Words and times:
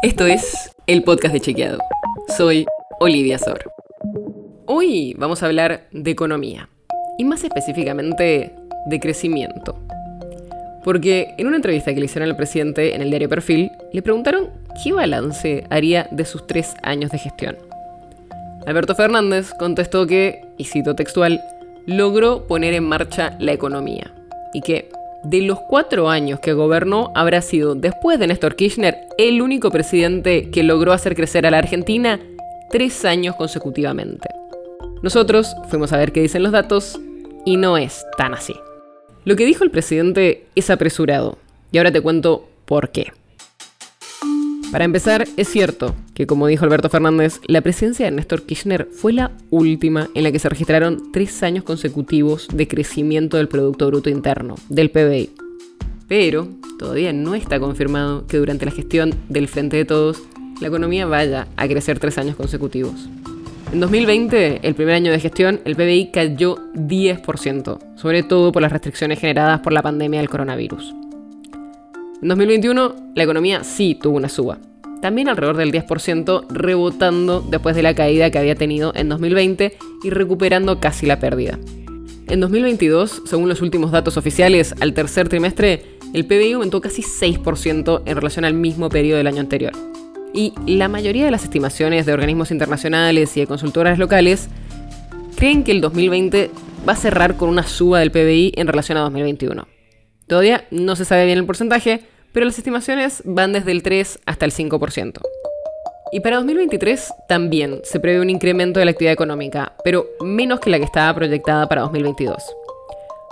Esto 0.00 0.26
es 0.26 0.70
el 0.86 1.02
podcast 1.02 1.34
de 1.34 1.40
Chequeado. 1.40 1.78
Soy 2.36 2.66
Olivia 3.00 3.36
Sor. 3.36 3.72
Hoy 4.66 5.16
vamos 5.18 5.42
a 5.42 5.46
hablar 5.46 5.88
de 5.90 6.12
economía 6.12 6.68
y 7.18 7.24
más 7.24 7.42
específicamente 7.42 8.54
de 8.86 9.00
crecimiento. 9.00 9.76
Porque 10.84 11.34
en 11.36 11.48
una 11.48 11.56
entrevista 11.56 11.92
que 11.92 11.98
le 11.98 12.06
hicieron 12.06 12.28
al 12.28 12.36
presidente 12.36 12.94
en 12.94 13.02
el 13.02 13.10
diario 13.10 13.28
Perfil, 13.28 13.72
le 13.92 14.02
preguntaron 14.02 14.50
qué 14.84 14.92
balance 14.92 15.64
haría 15.68 16.06
de 16.12 16.24
sus 16.24 16.46
tres 16.46 16.76
años 16.84 17.10
de 17.10 17.18
gestión. 17.18 17.58
Alberto 18.66 18.94
Fernández 18.94 19.52
contestó 19.58 20.06
que, 20.06 20.42
y 20.58 20.66
cito 20.66 20.94
textual, 20.94 21.42
logró 21.86 22.46
poner 22.46 22.72
en 22.74 22.84
marcha 22.84 23.34
la 23.40 23.52
economía 23.52 24.14
y 24.54 24.60
que 24.60 24.90
de 25.28 25.42
los 25.42 25.60
cuatro 25.60 26.08
años 26.08 26.40
que 26.40 26.54
gobernó 26.54 27.12
habrá 27.14 27.42
sido, 27.42 27.74
después 27.74 28.18
de 28.18 28.26
Néstor 28.26 28.56
Kirchner, 28.56 28.96
el 29.18 29.42
único 29.42 29.70
presidente 29.70 30.48
que 30.50 30.62
logró 30.62 30.94
hacer 30.94 31.14
crecer 31.14 31.46
a 31.46 31.50
la 31.50 31.58
Argentina 31.58 32.18
tres 32.70 33.04
años 33.04 33.36
consecutivamente. 33.36 34.26
Nosotros 35.02 35.54
fuimos 35.68 35.92
a 35.92 35.98
ver 35.98 36.12
qué 36.12 36.22
dicen 36.22 36.42
los 36.42 36.52
datos 36.52 36.98
y 37.44 37.58
no 37.58 37.76
es 37.76 38.06
tan 38.16 38.32
así. 38.32 38.54
Lo 39.26 39.36
que 39.36 39.44
dijo 39.44 39.64
el 39.64 39.70
presidente 39.70 40.46
es 40.54 40.70
apresurado 40.70 41.36
y 41.72 41.76
ahora 41.76 41.92
te 41.92 42.00
cuento 42.00 42.48
por 42.64 42.88
qué. 42.88 43.12
Para 44.70 44.84
empezar, 44.84 45.26
es 45.38 45.48
cierto 45.48 45.94
que, 46.12 46.26
como 46.26 46.46
dijo 46.46 46.64
Alberto 46.64 46.90
Fernández, 46.90 47.40
la 47.46 47.62
presidencia 47.62 48.04
de 48.04 48.12
Néstor 48.12 48.42
Kirchner 48.42 48.86
fue 48.92 49.14
la 49.14 49.32
última 49.48 50.08
en 50.14 50.24
la 50.24 50.30
que 50.30 50.38
se 50.38 50.48
registraron 50.48 51.10
tres 51.10 51.42
años 51.42 51.64
consecutivos 51.64 52.48
de 52.52 52.68
crecimiento 52.68 53.38
del 53.38 53.48
Producto 53.48 53.86
Bruto 53.86 54.10
Interno, 54.10 54.56
del 54.68 54.90
PBI. 54.90 55.30
Pero 56.06 56.48
todavía 56.78 57.14
no 57.14 57.34
está 57.34 57.58
confirmado 57.58 58.26
que 58.26 58.36
durante 58.36 58.66
la 58.66 58.70
gestión 58.70 59.14
del 59.30 59.48
Frente 59.48 59.78
de 59.78 59.86
Todos, 59.86 60.22
la 60.60 60.68
economía 60.68 61.06
vaya 61.06 61.48
a 61.56 61.66
crecer 61.66 61.98
tres 61.98 62.18
años 62.18 62.36
consecutivos. 62.36 63.08
En 63.72 63.80
2020, 63.80 64.66
el 64.66 64.74
primer 64.74 64.96
año 64.96 65.12
de 65.12 65.20
gestión, 65.20 65.60
el 65.64 65.76
PBI 65.76 66.10
cayó 66.12 66.58
10%, 66.74 67.78
sobre 67.96 68.22
todo 68.22 68.52
por 68.52 68.60
las 68.60 68.72
restricciones 68.72 69.18
generadas 69.18 69.60
por 69.60 69.72
la 69.72 69.82
pandemia 69.82 70.20
del 70.20 70.28
coronavirus. 70.28 70.94
En 72.20 72.26
2021, 72.26 73.12
la 73.14 73.22
economía 73.22 73.62
sí 73.62 73.94
tuvo 73.94 74.16
una 74.16 74.28
suba, 74.28 74.58
también 75.00 75.28
alrededor 75.28 75.56
del 75.56 75.70
10%, 75.70 76.46
rebotando 76.48 77.40
después 77.40 77.76
de 77.76 77.82
la 77.82 77.94
caída 77.94 78.32
que 78.32 78.38
había 78.38 78.56
tenido 78.56 78.92
en 78.96 79.08
2020 79.08 79.78
y 80.02 80.10
recuperando 80.10 80.80
casi 80.80 81.06
la 81.06 81.20
pérdida. 81.20 81.60
En 82.26 82.40
2022, 82.40 83.22
según 83.24 83.48
los 83.48 83.62
últimos 83.62 83.92
datos 83.92 84.16
oficiales, 84.16 84.74
al 84.80 84.94
tercer 84.94 85.28
trimestre, 85.28 85.84
el 86.12 86.26
PBI 86.26 86.54
aumentó 86.54 86.80
casi 86.80 87.02
6% 87.02 88.02
en 88.04 88.16
relación 88.16 88.44
al 88.44 88.54
mismo 88.54 88.88
periodo 88.88 89.18
del 89.18 89.28
año 89.28 89.40
anterior. 89.40 89.72
Y 90.34 90.54
la 90.66 90.88
mayoría 90.88 91.24
de 91.24 91.30
las 91.30 91.44
estimaciones 91.44 92.04
de 92.04 92.14
organismos 92.14 92.50
internacionales 92.50 93.36
y 93.36 93.40
de 93.40 93.46
consultoras 93.46 93.96
locales 93.96 94.48
creen 95.36 95.62
que 95.62 95.70
el 95.70 95.80
2020 95.80 96.50
va 96.86 96.94
a 96.94 96.96
cerrar 96.96 97.36
con 97.36 97.48
una 97.48 97.62
suba 97.62 98.00
del 98.00 98.10
PBI 98.10 98.54
en 98.56 98.66
relación 98.66 98.98
a 98.98 99.02
2021. 99.02 99.77
Todavía 100.28 100.64
no 100.70 100.94
se 100.94 101.06
sabe 101.06 101.24
bien 101.24 101.38
el 101.38 101.46
porcentaje, 101.46 102.02
pero 102.32 102.44
las 102.44 102.58
estimaciones 102.58 103.22
van 103.24 103.52
desde 103.52 103.72
el 103.72 103.82
3 103.82 104.20
hasta 104.26 104.44
el 104.44 104.52
5%. 104.52 105.20
Y 106.12 106.20
para 106.20 106.36
2023 106.36 107.12
también 107.28 107.80
se 107.84 107.98
prevé 107.98 108.20
un 108.20 108.30
incremento 108.30 108.78
de 108.78 108.84
la 108.84 108.90
actividad 108.90 109.12
económica, 109.12 109.72
pero 109.84 110.06
menos 110.20 110.60
que 110.60 110.70
la 110.70 110.78
que 110.78 110.84
estaba 110.84 111.14
proyectada 111.14 111.68
para 111.68 111.82
2022. 111.82 112.42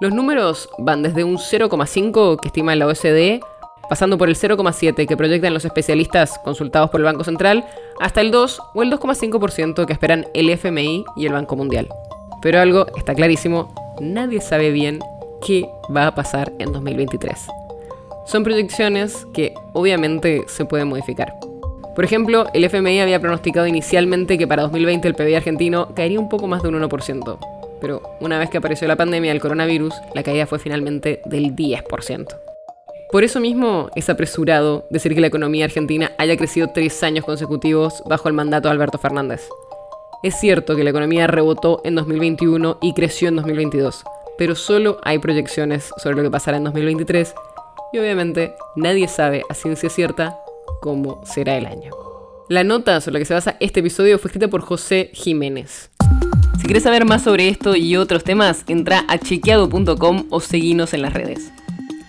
Los 0.00 0.12
números 0.12 0.68
van 0.78 1.02
desde 1.02 1.24
un 1.24 1.36
0,5 1.36 2.40
que 2.40 2.48
estima 2.48 2.74
la 2.74 2.86
OSD, 2.86 3.40
pasando 3.88 4.16
por 4.16 4.28
el 4.28 4.36
0,7 4.36 5.06
que 5.06 5.16
proyectan 5.16 5.54
los 5.54 5.64
especialistas 5.64 6.38
consultados 6.44 6.90
por 6.90 7.00
el 7.00 7.06
Banco 7.06 7.24
Central, 7.24 7.66
hasta 8.00 8.20
el 8.20 8.30
2 8.30 8.60
o 8.74 8.82
el 8.82 8.90
2,5% 8.92 9.86
que 9.86 9.92
esperan 9.92 10.26
el 10.34 10.48
FMI 10.50 11.04
y 11.16 11.26
el 11.26 11.32
Banco 11.32 11.56
Mundial. 11.56 11.88
Pero 12.40 12.60
algo 12.60 12.86
está 12.96 13.14
clarísimo, 13.14 13.74
nadie 14.00 14.40
sabe 14.40 14.70
bien 14.70 15.00
qué 15.46 15.68
va 15.94 16.06
a 16.06 16.14
pasar 16.14 16.52
en 16.58 16.72
2023. 16.72 17.46
Son 18.26 18.44
proyecciones 18.44 19.26
que 19.32 19.54
obviamente 19.72 20.44
se 20.48 20.64
pueden 20.64 20.88
modificar. 20.88 21.34
Por 21.94 22.04
ejemplo, 22.04 22.46
el 22.54 22.64
FMI 22.64 23.00
había 23.00 23.20
pronosticado 23.20 23.66
inicialmente 23.66 24.38
que 24.38 24.46
para 24.46 24.62
2020 24.62 25.08
el 25.08 25.14
PBI 25.14 25.34
argentino 25.34 25.94
caería 25.94 26.20
un 26.20 26.28
poco 26.28 26.46
más 26.46 26.62
de 26.62 26.68
un 26.68 26.80
1%, 26.80 27.38
pero 27.80 28.02
una 28.20 28.38
vez 28.38 28.50
que 28.50 28.58
apareció 28.58 28.86
la 28.86 28.96
pandemia 28.96 29.32
del 29.32 29.40
coronavirus, 29.40 29.94
la 30.14 30.22
caída 30.22 30.46
fue 30.46 30.58
finalmente 30.58 31.20
del 31.24 31.56
10%. 31.56 32.26
Por 33.10 33.24
eso 33.24 33.40
mismo 33.40 33.88
es 33.96 34.10
apresurado 34.10 34.86
decir 34.90 35.14
que 35.14 35.20
la 35.22 35.28
economía 35.28 35.64
argentina 35.64 36.12
haya 36.18 36.36
crecido 36.36 36.68
tres 36.74 37.02
años 37.02 37.24
consecutivos 37.24 38.02
bajo 38.06 38.28
el 38.28 38.34
mandato 38.34 38.68
de 38.68 38.72
Alberto 38.72 38.98
Fernández. 38.98 39.48
Es 40.22 40.38
cierto 40.38 40.76
que 40.76 40.84
la 40.84 40.90
economía 40.90 41.26
rebotó 41.26 41.80
en 41.84 41.94
2021 41.94 42.78
y 42.82 42.92
creció 42.92 43.28
en 43.28 43.36
2022, 43.36 44.04
pero 44.38 44.54
solo 44.54 44.98
hay 45.02 45.18
proyecciones 45.18 45.90
sobre 45.98 46.16
lo 46.16 46.22
que 46.22 46.30
pasará 46.30 46.56
en 46.56 46.64
2023 46.64 47.34
y 47.92 47.98
obviamente 47.98 48.54
nadie 48.76 49.08
sabe 49.08 49.42
a 49.50 49.54
ciencia 49.54 49.90
cierta 49.90 50.38
cómo 50.80 51.20
será 51.26 51.58
el 51.58 51.66
año. 51.66 51.90
La 52.48 52.64
nota 52.64 53.00
sobre 53.00 53.14
la 53.14 53.18
que 53.18 53.24
se 53.26 53.34
basa 53.34 53.56
este 53.60 53.80
episodio 53.80 54.18
fue 54.18 54.28
escrita 54.28 54.48
por 54.48 54.62
José 54.62 55.10
Jiménez. 55.12 55.90
Si 56.58 56.64
quieres 56.64 56.84
saber 56.84 57.04
más 57.04 57.22
sobre 57.22 57.48
esto 57.48 57.76
y 57.76 57.96
otros 57.96 58.24
temas, 58.24 58.64
entra 58.68 59.04
a 59.08 59.18
chequeado.com 59.18 60.26
o 60.30 60.40
seguinos 60.40 60.94
en 60.94 61.02
las 61.02 61.12
redes. 61.12 61.50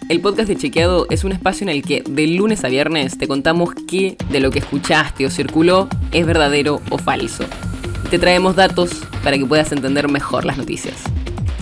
El 0.07 0.21
podcast 0.21 0.47
de 0.47 0.55
Chequeado 0.55 1.05
es 1.11 1.23
un 1.23 1.31
espacio 1.33 1.65
en 1.65 1.69
el 1.69 1.83
que 1.83 2.03
de 2.07 2.27
lunes 2.27 2.63
a 2.63 2.67
viernes 2.67 3.17
te 3.17 3.27
contamos 3.27 3.71
qué 3.87 4.17
de 4.31 4.39
lo 4.39 4.49
que 4.49 4.59
escuchaste 4.59 5.25
o 5.25 5.29
circuló 5.29 5.87
es 6.11 6.25
verdadero 6.25 6.81
o 6.89 6.97
falso. 6.97 7.43
te 8.09 8.17
traemos 8.17 8.55
datos 8.55 8.89
para 9.23 9.37
que 9.37 9.45
puedas 9.45 9.71
entender 9.71 10.07
mejor 10.09 10.45
las 10.45 10.57
noticias 10.57 11.03